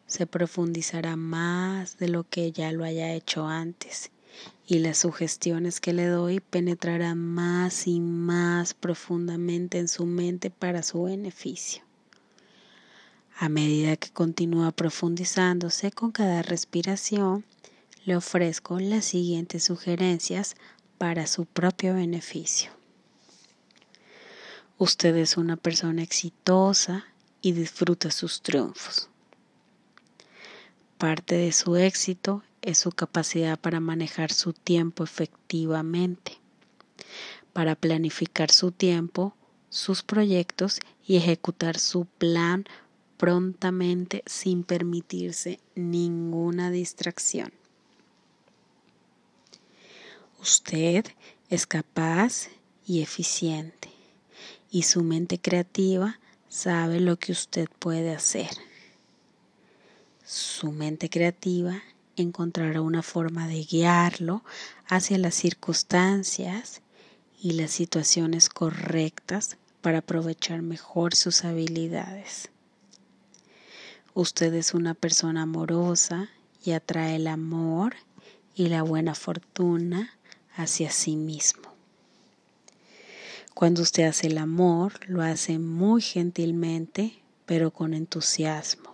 se 0.09 0.25
profundizará 0.25 1.15
más 1.15 1.97
de 1.97 2.09
lo 2.09 2.25
que 2.27 2.51
ya 2.51 2.71
lo 2.71 2.83
haya 2.83 3.13
hecho 3.13 3.47
antes 3.47 4.11
y 4.67 4.79
las 4.79 4.97
sugestiones 4.97 5.79
que 5.79 5.93
le 5.93 6.07
doy 6.07 6.39
penetrarán 6.39 7.19
más 7.19 7.87
y 7.87 7.99
más 7.99 8.73
profundamente 8.73 9.77
en 9.77 9.87
su 9.87 10.05
mente 10.05 10.49
para 10.49 10.83
su 10.83 11.03
beneficio. 11.03 11.83
A 13.37 13.49
medida 13.49 13.95
que 13.97 14.09
continúa 14.09 14.71
profundizándose 14.71 15.91
con 15.91 16.11
cada 16.11 16.41
respiración, 16.41 17.45
le 18.03 18.15
ofrezco 18.15 18.79
las 18.79 19.05
siguientes 19.05 19.63
sugerencias 19.63 20.55
para 20.97 21.27
su 21.27 21.45
propio 21.45 21.93
beneficio. 21.93 22.71
Usted 24.77 25.15
es 25.17 25.37
una 25.37 25.55
persona 25.55 26.01
exitosa 26.01 27.05
y 27.41 27.51
disfruta 27.51 28.11
sus 28.11 28.41
triunfos. 28.41 29.09
Parte 30.99 31.35
de 31.35 31.53
su 31.53 31.77
éxito 31.77 32.43
es 32.61 32.77
su 32.79 32.91
capacidad 32.91 33.57
para 33.57 33.79
manejar 33.79 34.33
su 34.33 34.51
tiempo 34.51 35.05
efectivamente, 35.05 36.39
para 37.53 37.75
planificar 37.75 38.51
su 38.51 38.73
tiempo, 38.73 39.33
sus 39.69 40.03
proyectos 40.03 40.81
y 41.07 41.15
ejecutar 41.15 41.79
su 41.79 42.03
plan 42.03 42.65
prontamente 43.15 44.23
sin 44.25 44.65
permitirse 44.65 45.61
ninguna 45.73 46.69
distracción. 46.69 47.53
Usted 50.41 51.05
es 51.49 51.65
capaz 51.65 52.49
y 52.85 53.01
eficiente 53.01 53.89
y 54.69 54.83
su 54.83 55.01
mente 55.05 55.39
creativa 55.39 56.19
sabe 56.49 56.99
lo 56.99 57.15
que 57.15 57.31
usted 57.31 57.69
puede 57.79 58.13
hacer 58.13 58.49
su 60.29 60.71
mente 60.71 61.09
creativa 61.09 61.81
encontrará 62.15 62.83
una 62.83 63.01
forma 63.01 63.47
de 63.47 63.63
guiarlo 63.63 64.43
hacia 64.87 65.17
las 65.17 65.33
circunstancias 65.33 66.83
y 67.41 67.53
las 67.53 67.71
situaciones 67.71 68.47
correctas 68.47 69.57
para 69.81 69.99
aprovechar 69.99 70.61
mejor 70.61 71.15
sus 71.15 71.45
habilidades. 71.45 72.49
Usted 74.13 74.53
es 74.53 74.75
una 74.75 74.93
persona 74.93 75.41
amorosa 75.41 76.29
y 76.63 76.73
atrae 76.73 77.15
el 77.15 77.25
amor 77.25 77.95
y 78.53 78.67
la 78.67 78.83
buena 78.83 79.15
fortuna 79.15 80.13
hacia 80.55 80.91
sí 80.91 81.15
mismo. 81.15 81.73
Cuando 83.55 83.81
usted 83.81 84.03
hace 84.03 84.27
el 84.27 84.37
amor, 84.37 84.93
lo 85.07 85.23
hace 85.23 85.57
muy 85.57 86.03
gentilmente, 86.03 87.19
pero 87.47 87.71
con 87.71 87.95
entusiasmo 87.95 88.88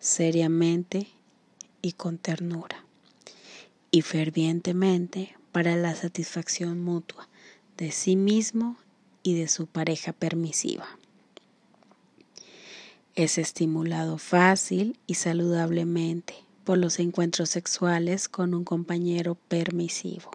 seriamente 0.00 1.08
y 1.82 1.92
con 1.92 2.18
ternura, 2.18 2.84
y 3.90 4.02
fervientemente 4.02 5.36
para 5.52 5.76
la 5.76 5.94
satisfacción 5.94 6.82
mutua 6.82 7.28
de 7.76 7.92
sí 7.92 8.16
mismo 8.16 8.76
y 9.22 9.34
de 9.34 9.48
su 9.48 9.66
pareja 9.66 10.12
permisiva. 10.12 10.86
Es 13.14 13.38
estimulado 13.38 14.18
fácil 14.18 14.98
y 15.06 15.14
saludablemente 15.14 16.34
por 16.64 16.78
los 16.78 16.98
encuentros 16.98 17.50
sexuales 17.50 18.28
con 18.28 18.54
un 18.54 18.64
compañero 18.64 19.36
permisivo. 19.48 20.30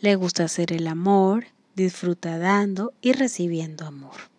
Le 0.00 0.14
gusta 0.14 0.44
hacer 0.44 0.72
el 0.72 0.86
amor, 0.86 1.46
disfruta 1.74 2.38
dando 2.38 2.94
y 3.02 3.12
recibiendo 3.12 3.86
amor 3.86 4.35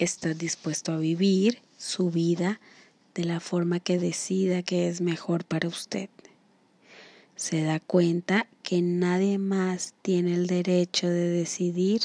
está 0.00 0.32
dispuesto 0.32 0.92
a 0.92 0.96
vivir 0.96 1.58
su 1.78 2.10
vida 2.10 2.58
de 3.14 3.24
la 3.24 3.38
forma 3.38 3.80
que 3.80 3.98
decida 3.98 4.62
que 4.62 4.88
es 4.88 5.02
mejor 5.02 5.44
para 5.44 5.68
usted. 5.68 6.08
Se 7.36 7.62
da 7.62 7.80
cuenta 7.80 8.46
que 8.62 8.80
nadie 8.80 9.38
más 9.38 9.94
tiene 10.02 10.34
el 10.34 10.46
derecho 10.46 11.08
de 11.08 11.28
decidir 11.28 12.02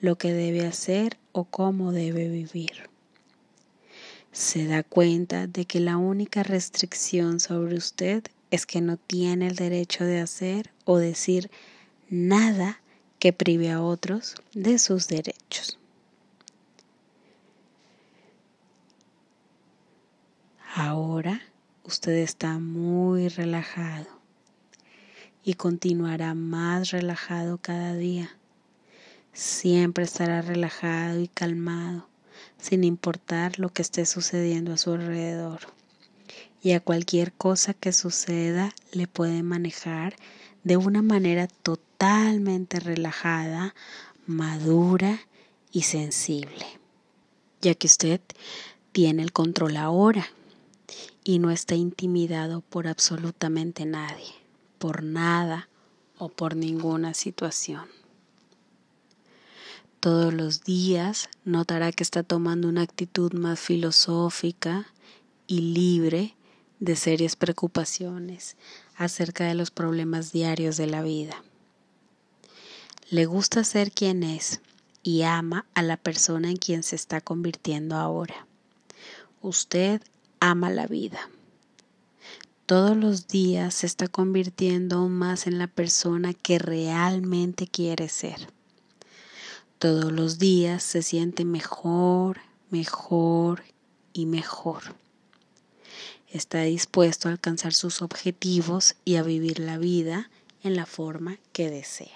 lo 0.00 0.16
que 0.16 0.32
debe 0.32 0.66
hacer 0.66 1.18
o 1.32 1.44
cómo 1.44 1.92
debe 1.92 2.28
vivir. 2.28 2.90
Se 4.32 4.66
da 4.66 4.82
cuenta 4.82 5.46
de 5.46 5.64
que 5.66 5.80
la 5.80 5.96
única 5.96 6.42
restricción 6.42 7.40
sobre 7.40 7.76
usted 7.76 8.24
es 8.50 8.66
que 8.66 8.80
no 8.80 8.96
tiene 8.96 9.46
el 9.46 9.56
derecho 9.56 10.04
de 10.04 10.20
hacer 10.20 10.72
o 10.84 10.98
decir 10.98 11.50
nada 12.08 12.80
que 13.18 13.32
prive 13.32 13.70
a 13.70 13.82
otros 13.82 14.34
de 14.52 14.78
sus 14.78 15.08
derechos. 15.08 15.78
Ahora 20.78 21.40
usted 21.84 22.12
está 22.16 22.58
muy 22.58 23.28
relajado 23.28 24.08
y 25.42 25.54
continuará 25.54 26.34
más 26.34 26.90
relajado 26.90 27.56
cada 27.56 27.94
día. 27.94 28.36
Siempre 29.32 30.04
estará 30.04 30.42
relajado 30.42 31.18
y 31.18 31.28
calmado, 31.28 32.06
sin 32.58 32.84
importar 32.84 33.58
lo 33.58 33.70
que 33.70 33.80
esté 33.80 34.04
sucediendo 34.04 34.74
a 34.74 34.76
su 34.76 34.92
alrededor. 34.92 35.60
Y 36.62 36.72
a 36.72 36.80
cualquier 36.80 37.32
cosa 37.32 37.72
que 37.72 37.92
suceda 37.92 38.74
le 38.92 39.06
puede 39.06 39.42
manejar 39.42 40.14
de 40.62 40.76
una 40.76 41.00
manera 41.00 41.46
totalmente 41.46 42.80
relajada, 42.80 43.74
madura 44.26 45.20
y 45.72 45.84
sensible, 45.84 46.66
ya 47.62 47.74
que 47.74 47.86
usted 47.86 48.20
tiene 48.92 49.22
el 49.22 49.32
control 49.32 49.78
ahora 49.78 50.28
y 51.28 51.40
no 51.40 51.50
está 51.50 51.74
intimidado 51.74 52.60
por 52.60 52.86
absolutamente 52.86 53.84
nadie, 53.84 54.32
por 54.78 55.02
nada 55.02 55.68
o 56.18 56.28
por 56.28 56.54
ninguna 56.54 57.14
situación. 57.14 57.86
Todos 59.98 60.32
los 60.32 60.62
días 60.62 61.28
notará 61.44 61.90
que 61.90 62.04
está 62.04 62.22
tomando 62.22 62.68
una 62.68 62.82
actitud 62.82 63.32
más 63.32 63.58
filosófica 63.58 64.86
y 65.48 65.72
libre 65.72 66.36
de 66.78 66.94
serias 66.94 67.34
preocupaciones 67.34 68.56
acerca 68.96 69.46
de 69.46 69.56
los 69.56 69.72
problemas 69.72 70.30
diarios 70.30 70.76
de 70.76 70.86
la 70.86 71.02
vida. 71.02 71.42
Le 73.10 73.26
gusta 73.26 73.64
ser 73.64 73.90
quien 73.90 74.22
es 74.22 74.60
y 75.02 75.22
ama 75.22 75.66
a 75.74 75.82
la 75.82 75.96
persona 75.96 76.50
en 76.50 76.56
quien 76.56 76.84
se 76.84 76.94
está 76.94 77.20
convirtiendo 77.20 77.96
ahora. 77.96 78.46
Usted 79.42 80.00
ama 80.50 80.70
la 80.70 80.86
vida. 80.86 81.30
Todos 82.66 82.96
los 82.96 83.28
días 83.28 83.74
se 83.74 83.86
está 83.86 84.08
convirtiendo 84.08 85.08
más 85.08 85.46
en 85.46 85.58
la 85.58 85.68
persona 85.68 86.34
que 86.34 86.58
realmente 86.58 87.68
quiere 87.68 88.08
ser. 88.08 88.48
Todos 89.78 90.10
los 90.10 90.38
días 90.38 90.82
se 90.82 91.02
siente 91.02 91.44
mejor, 91.44 92.40
mejor 92.70 93.62
y 94.12 94.26
mejor. 94.26 94.96
Está 96.28 96.62
dispuesto 96.62 97.28
a 97.28 97.32
alcanzar 97.32 97.72
sus 97.72 98.02
objetivos 98.02 98.96
y 99.04 99.16
a 99.16 99.22
vivir 99.22 99.60
la 99.60 99.78
vida 99.78 100.28
en 100.62 100.74
la 100.74 100.86
forma 100.86 101.38
que 101.52 101.70
desea. 101.70 102.08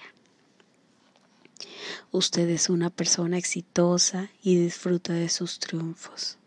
Usted 2.11 2.49
es 2.49 2.69
una 2.71 2.91
persona 2.91 3.39
exitosa 3.39 4.31
y 4.43 4.57
disfruta 4.57 5.13
de 5.13 5.29
sus 5.29 5.61
triunfos. 5.61 6.40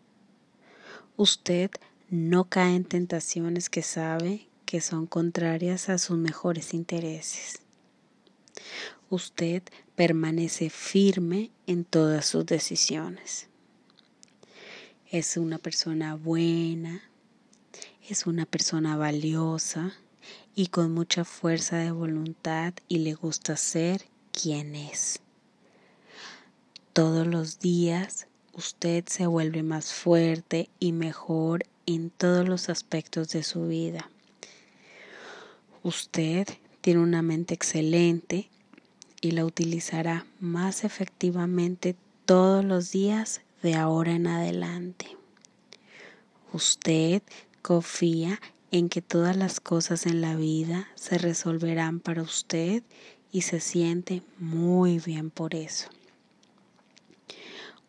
Usted 1.16 1.70
no 2.10 2.48
cae 2.48 2.74
en 2.74 2.84
tentaciones 2.84 3.70
que 3.70 3.82
sabe 3.82 4.48
que 4.66 4.80
son 4.80 5.06
contrarias 5.06 5.88
a 5.88 5.98
sus 5.98 6.18
mejores 6.18 6.74
intereses. 6.74 7.60
Usted 9.10 9.62
permanece 9.94 10.70
firme 10.70 11.52
en 11.68 11.84
todas 11.84 12.26
sus 12.26 12.44
decisiones. 12.46 13.46
Es 15.08 15.36
una 15.36 15.58
persona 15.58 16.16
buena, 16.16 17.08
es 18.08 18.26
una 18.26 18.44
persona 18.44 18.96
valiosa 18.96 19.92
y 20.56 20.66
con 20.66 20.92
mucha 20.92 21.24
fuerza 21.24 21.76
de 21.76 21.92
voluntad 21.92 22.74
y 22.88 22.98
le 22.98 23.14
gusta 23.14 23.56
ser 23.56 24.06
quien 24.32 24.74
es. 24.74 25.20
Todos 26.92 27.24
los 27.24 27.60
días 27.60 28.26
usted 28.56 29.04
se 29.06 29.26
vuelve 29.26 29.62
más 29.62 29.92
fuerte 29.92 30.68
y 30.78 30.92
mejor 30.92 31.64
en 31.86 32.10
todos 32.10 32.48
los 32.48 32.68
aspectos 32.68 33.28
de 33.30 33.42
su 33.42 33.66
vida. 33.66 34.10
Usted 35.82 36.46
tiene 36.80 37.00
una 37.00 37.22
mente 37.22 37.54
excelente 37.54 38.48
y 39.20 39.32
la 39.32 39.44
utilizará 39.44 40.26
más 40.40 40.84
efectivamente 40.84 41.96
todos 42.24 42.64
los 42.64 42.90
días 42.92 43.42
de 43.62 43.74
ahora 43.74 44.12
en 44.12 44.26
adelante. 44.26 45.16
Usted 46.52 47.22
confía 47.62 48.40
en 48.70 48.88
que 48.88 49.02
todas 49.02 49.36
las 49.36 49.60
cosas 49.60 50.06
en 50.06 50.20
la 50.20 50.36
vida 50.36 50.88
se 50.94 51.18
resolverán 51.18 52.00
para 52.00 52.22
usted 52.22 52.82
y 53.32 53.42
se 53.42 53.60
siente 53.60 54.22
muy 54.38 54.98
bien 54.98 55.30
por 55.30 55.54
eso. 55.54 55.88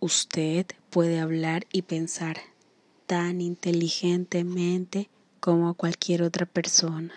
Usted 0.06 0.68
puede 0.92 1.20
hablar 1.20 1.66
y 1.72 1.82
pensar 1.82 2.38
tan 3.08 3.42
inteligentemente 3.42 5.10
como 5.40 5.74
cualquier 5.74 6.22
otra 6.22 6.46
persona 6.46 7.16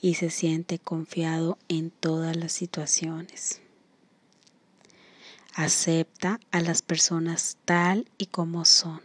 y 0.00 0.14
se 0.14 0.30
siente 0.30 0.78
confiado 0.78 1.58
en 1.68 1.90
todas 1.90 2.34
las 2.34 2.52
situaciones. 2.52 3.60
Acepta 5.54 6.40
a 6.50 6.62
las 6.62 6.80
personas 6.80 7.58
tal 7.66 8.08
y 8.16 8.24
como 8.28 8.64
son. 8.64 9.02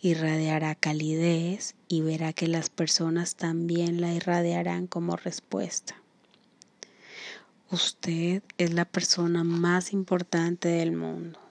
Irradiará 0.00 0.76
calidez 0.76 1.74
y 1.88 2.02
verá 2.02 2.32
que 2.32 2.46
las 2.46 2.70
personas 2.70 3.34
también 3.34 4.00
la 4.00 4.14
irradiarán 4.14 4.86
como 4.86 5.16
respuesta. 5.16 6.00
Usted 7.72 8.44
es 8.56 8.72
la 8.72 8.84
persona 8.84 9.42
más 9.42 9.92
importante 9.92 10.68
del 10.68 10.92
mundo. 10.92 11.47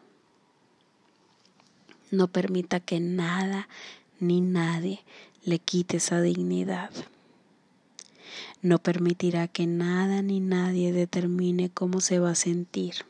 No 2.12 2.28
permita 2.28 2.80
que 2.80 3.00
nada 3.00 3.68
ni 4.20 4.42
nadie 4.42 5.04
le 5.44 5.60
quite 5.60 5.98
esa 5.98 6.22
dignidad. 6.22 6.92
No 8.62 8.80
permitirá 8.80 9.48
que 9.48 9.68
nada 9.68 10.22
ni 10.22 10.40
nadie 10.40 10.92
determine 10.92 11.70
cómo 11.70 12.02
se 12.02 12.20
va 12.20 12.32
a 12.32 12.36
sentir. 12.36 13.06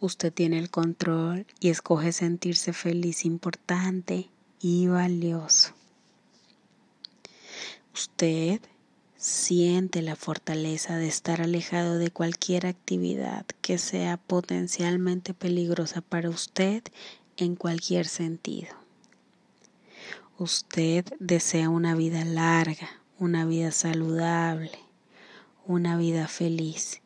Usted 0.00 0.32
tiene 0.32 0.58
el 0.58 0.70
control 0.70 1.46
y 1.60 1.70
escoge 1.70 2.12
sentirse 2.12 2.72
feliz, 2.72 3.24
importante 3.24 4.28
y 4.60 4.86
valioso. 4.86 5.72
Usted 7.94 8.60
siente 9.16 10.02
la 10.02 10.14
fortaleza 10.14 10.96
de 10.96 11.08
estar 11.08 11.40
alejado 11.40 11.98
de 11.98 12.12
cualquier 12.12 12.66
actividad 12.66 13.44
que 13.60 13.78
sea 13.78 14.16
potencialmente 14.16 15.34
peligrosa 15.34 16.00
para 16.00 16.30
usted 16.30 16.84
en 17.38 17.54
cualquier 17.54 18.06
sentido. 18.06 18.74
Usted 20.36 21.04
desea 21.18 21.68
una 21.70 21.94
vida 21.94 22.24
larga, 22.24 22.88
una 23.18 23.44
vida 23.46 23.72
saludable, 23.72 24.78
una 25.66 25.96
vida 25.96 26.28
feliz 26.28 27.00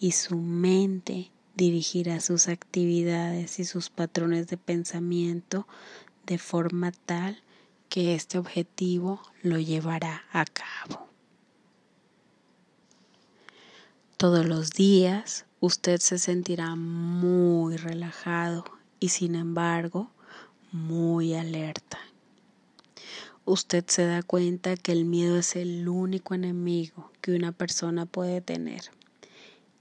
y 0.00 0.12
su 0.12 0.36
mente 0.36 1.30
dirigirá 1.54 2.20
sus 2.20 2.48
actividades 2.48 3.58
y 3.58 3.64
sus 3.64 3.88
patrones 3.88 4.48
de 4.48 4.56
pensamiento 4.56 5.66
de 6.26 6.38
forma 6.38 6.92
tal 6.92 7.42
que 7.88 8.14
este 8.14 8.38
objetivo 8.38 9.22
lo 9.42 9.58
llevará 9.58 10.24
a 10.32 10.44
cabo. 10.44 11.08
Todos 14.16 14.46
los 14.46 14.70
días 14.70 15.46
usted 15.60 16.00
se 16.00 16.18
sentirá 16.18 16.74
muy 16.74 17.76
relajado 17.76 18.75
y 19.00 19.08
sin 19.10 19.34
embargo 19.34 20.10
muy 20.72 21.34
alerta. 21.34 21.98
Usted 23.44 23.84
se 23.86 24.04
da 24.06 24.22
cuenta 24.22 24.76
que 24.76 24.92
el 24.92 25.04
miedo 25.04 25.38
es 25.38 25.54
el 25.56 25.88
único 25.88 26.34
enemigo 26.34 27.12
que 27.20 27.34
una 27.34 27.52
persona 27.52 28.04
puede 28.04 28.40
tener 28.40 28.90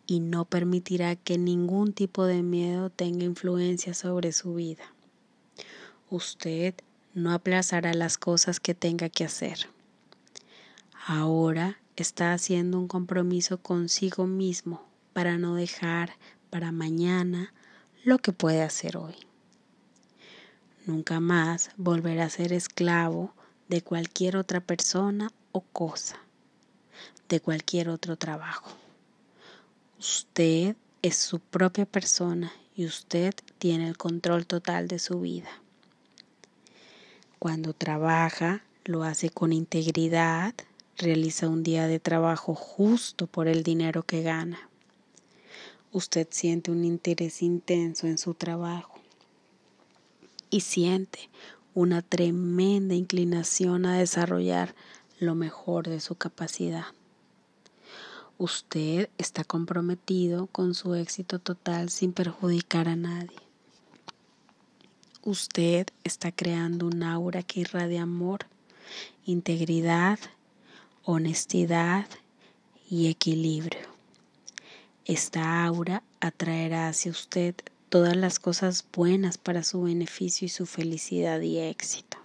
y 0.08 0.20
no 0.20 0.46
permitirá 0.46 1.16
que 1.16 1.38
ningún 1.38 1.94
tipo 1.94 2.26
de 2.26 2.44
miedo 2.44 2.90
tenga 2.90 3.26
influencia 3.26 3.94
sobre 3.94 4.32
su 4.32 4.54
vida. 4.54 4.84
Usted 6.10 6.76
no 7.16 7.32
aplazará 7.32 7.94
las 7.94 8.18
cosas 8.18 8.60
que 8.60 8.76
tenga 8.76 9.10
que 9.10 9.24
hacer. 9.24 9.68
Ahora 11.08 11.80
está 11.96 12.34
haciendo 12.34 12.78
un 12.78 12.88
compromiso 12.88 13.58
consigo 13.58 14.28
mismo 14.28 14.86
para 15.14 15.38
no 15.38 15.56
dejar 15.56 16.18
para 16.50 16.72
mañana 16.72 17.54
lo 18.06 18.20
que 18.20 18.32
puede 18.32 18.62
hacer 18.62 18.98
hoy. 18.98 19.16
Nunca 20.86 21.20
más 21.20 21.72
volverá 21.76 22.26
a 22.26 22.30
ser 22.30 22.54
esclavo 22.54 23.34
de 23.68 23.82
cualquier 23.82 24.38
otra 24.38 24.62
persona 24.62 25.32
o 25.52 25.62
cosa, 25.62 26.18
de 27.28 27.40
cualquier 27.40 27.90
otro 27.90 28.16
trabajo. 28.16 28.70
Usted 29.98 30.76
es 31.02 31.18
su 31.18 31.40
propia 31.40 31.88
persona 31.88 32.54
y 32.76 32.86
usted 32.86 33.34
tiene 33.58 33.88
el 33.88 33.98
control 33.98 34.46
total 34.46 34.88
de 34.88 35.00
su 35.00 35.22
vida. 35.22 35.50
Cuando 37.40 37.74
trabaja, 37.74 38.62
lo 38.84 39.04
hace 39.04 39.32
con 39.32 39.52
integridad, 39.52 40.54
realiza 40.96 41.50
un 41.50 41.64
día 41.64 41.88
de 41.88 42.00
trabajo 42.00 42.54
justo 42.54 43.26
por 43.26 43.48
el 43.48 43.64
dinero 43.64 44.04
que 44.04 44.22
gana 44.22 44.70
usted 45.96 46.28
siente 46.30 46.72
un 46.72 46.84
interés 46.84 47.42
intenso 47.42 48.06
en 48.06 48.18
su 48.18 48.34
trabajo 48.34 49.00
y 50.50 50.60
siente 50.60 51.30
una 51.74 52.02
tremenda 52.02 52.96
inclinación 52.96 53.86
a 53.86 53.98
desarrollar 53.98 54.76
lo 55.20 55.36
mejor 55.36 55.88
de 55.88 56.02
su 56.02 56.16
capacidad. 56.16 56.88
Usted 58.38 59.10
está 59.18 59.46
comprometido 59.46 60.48
con 60.48 60.76
su 60.76 60.96
éxito 60.96 61.40
total 61.40 61.90
sin 61.90 62.12
perjudicar 62.12 62.90
a 62.90 62.98
nadie. 62.98 63.40
Usted 65.24 65.88
está 66.04 66.34
creando 66.34 66.88
un 66.88 67.04
aura 67.04 67.42
que 67.42 67.62
irradia 67.62 68.02
amor, 68.02 68.48
integridad, 69.26 70.20
honestidad 71.06 72.06
y 72.90 73.08
equilibrio. 73.08 73.95
Esta 75.06 75.64
aura 75.64 76.02
atraerá 76.20 76.88
hacia 76.88 77.12
usted 77.12 77.54
todas 77.90 78.16
las 78.16 78.40
cosas 78.40 78.84
buenas 78.92 79.38
para 79.38 79.64
su 79.64 79.84
beneficio 79.84 80.48
y 80.48 80.50
su 80.50 80.66
felicidad 80.66 81.42
y 81.42 81.60
éxito. 81.60 82.18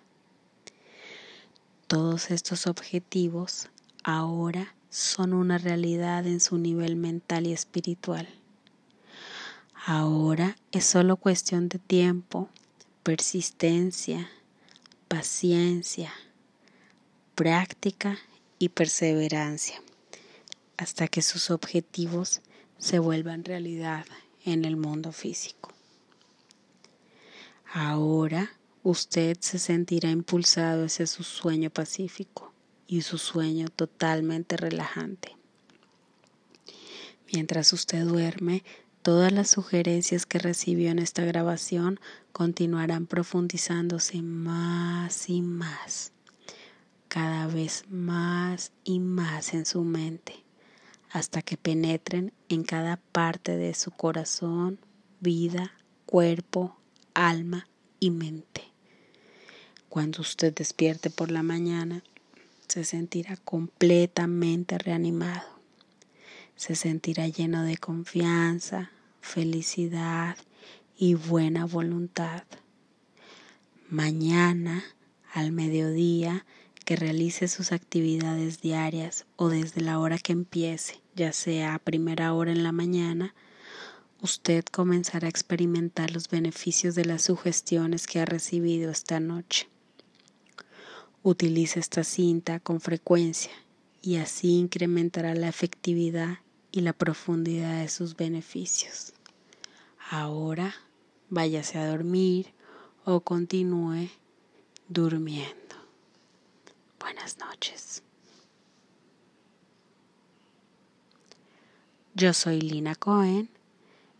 Todos 1.86 2.30
estos 2.30 2.66
objetivos 2.66 3.68
ahora 4.02 4.74
son 4.88 5.34
una 5.34 5.58
realidad 5.58 6.26
en 6.26 6.40
su 6.40 6.56
nivel 6.56 6.96
mental 6.96 7.46
y 7.46 7.52
espiritual. 7.52 8.26
Ahora 9.84 10.56
es 10.72 10.86
solo 10.86 11.16
cuestión 11.16 11.68
de 11.68 11.78
tiempo, 11.78 12.48
persistencia, 13.02 14.30
paciencia, 15.06 16.14
práctica 17.34 18.18
y 18.58 18.70
perseverancia 18.70 19.82
hasta 20.78 21.08
que 21.08 21.20
sus 21.20 21.50
objetivos 21.50 22.40
se 22.80 22.98
vuelvan 22.98 23.44
realidad 23.44 24.06
en 24.44 24.64
el 24.64 24.76
mundo 24.76 25.12
físico. 25.12 25.72
Ahora 27.72 28.50
usted 28.82 29.36
se 29.40 29.58
sentirá 29.60 30.10
impulsado 30.10 30.86
hacia 30.86 31.06
su 31.06 31.22
sueño 31.22 31.70
pacífico 31.70 32.52
y 32.88 33.02
su 33.02 33.18
sueño 33.18 33.68
totalmente 33.68 34.56
relajante. 34.56 35.36
Mientras 37.32 37.72
usted 37.72 38.04
duerme, 38.04 38.64
todas 39.02 39.30
las 39.30 39.50
sugerencias 39.50 40.26
que 40.26 40.40
recibió 40.40 40.90
en 40.90 40.98
esta 40.98 41.24
grabación 41.24 42.00
continuarán 42.32 43.06
profundizándose 43.06 44.20
más 44.22 45.28
y 45.28 45.42
más, 45.42 46.12
cada 47.06 47.46
vez 47.46 47.84
más 47.88 48.72
y 48.82 48.98
más 48.98 49.54
en 49.54 49.64
su 49.64 49.84
mente 49.84 50.44
hasta 51.10 51.42
que 51.42 51.56
penetren 51.56 52.32
en 52.50 52.64
cada 52.64 52.96
parte 52.96 53.56
de 53.56 53.74
su 53.74 53.92
corazón, 53.92 54.80
vida, 55.20 55.72
cuerpo, 56.04 56.76
alma 57.14 57.68
y 58.00 58.10
mente. 58.10 58.64
Cuando 59.88 60.20
usted 60.20 60.52
despierte 60.52 61.10
por 61.10 61.30
la 61.30 61.44
mañana, 61.44 62.02
se 62.66 62.84
sentirá 62.84 63.36
completamente 63.36 64.78
reanimado. 64.78 65.48
Se 66.56 66.74
sentirá 66.74 67.28
lleno 67.28 67.62
de 67.62 67.76
confianza, 67.76 68.90
felicidad 69.20 70.36
y 70.96 71.14
buena 71.14 71.66
voluntad. 71.66 72.42
Mañana, 73.88 74.82
al 75.32 75.52
mediodía, 75.52 76.44
que 76.90 76.96
realice 76.96 77.46
sus 77.46 77.70
actividades 77.70 78.60
diarias 78.60 79.24
o 79.36 79.48
desde 79.48 79.80
la 79.80 80.00
hora 80.00 80.18
que 80.18 80.32
empiece, 80.32 81.00
ya 81.14 81.32
sea 81.32 81.76
a 81.76 81.78
primera 81.78 82.34
hora 82.34 82.50
en 82.50 82.64
la 82.64 82.72
mañana, 82.72 83.32
usted 84.20 84.64
comenzará 84.64 85.26
a 85.26 85.30
experimentar 85.30 86.10
los 86.10 86.28
beneficios 86.28 86.96
de 86.96 87.04
las 87.04 87.22
sugestiones 87.22 88.08
que 88.08 88.18
ha 88.18 88.24
recibido 88.24 88.90
esta 88.90 89.20
noche. 89.20 89.68
Utilice 91.22 91.78
esta 91.78 92.02
cinta 92.02 92.58
con 92.58 92.80
frecuencia 92.80 93.52
y 94.02 94.16
así 94.16 94.58
incrementará 94.58 95.36
la 95.36 95.46
efectividad 95.46 96.38
y 96.72 96.80
la 96.80 96.92
profundidad 96.92 97.82
de 97.82 97.88
sus 97.88 98.16
beneficios. 98.16 99.12
Ahora 100.10 100.74
váyase 101.28 101.78
a 101.78 101.86
dormir 101.86 102.52
o 103.04 103.20
continúe 103.20 104.08
durmiendo. 104.88 105.59
Buenas 107.00 107.38
noches. 107.38 108.02
Yo 112.14 112.34
soy 112.34 112.60
Lina 112.60 112.94
Cohen, 112.94 113.48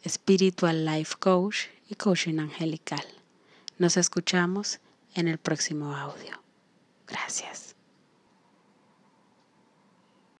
Spiritual 0.08 0.84
Life 0.86 1.16
Coach 1.18 1.66
y 1.88 1.94
Coaching 1.94 2.38
Angelical. 2.38 3.04
Nos 3.78 3.96
escuchamos 3.96 4.80
en 5.14 5.28
el 5.28 5.38
próximo 5.38 5.94
audio. 5.94 6.42
Gracias. 7.06 7.69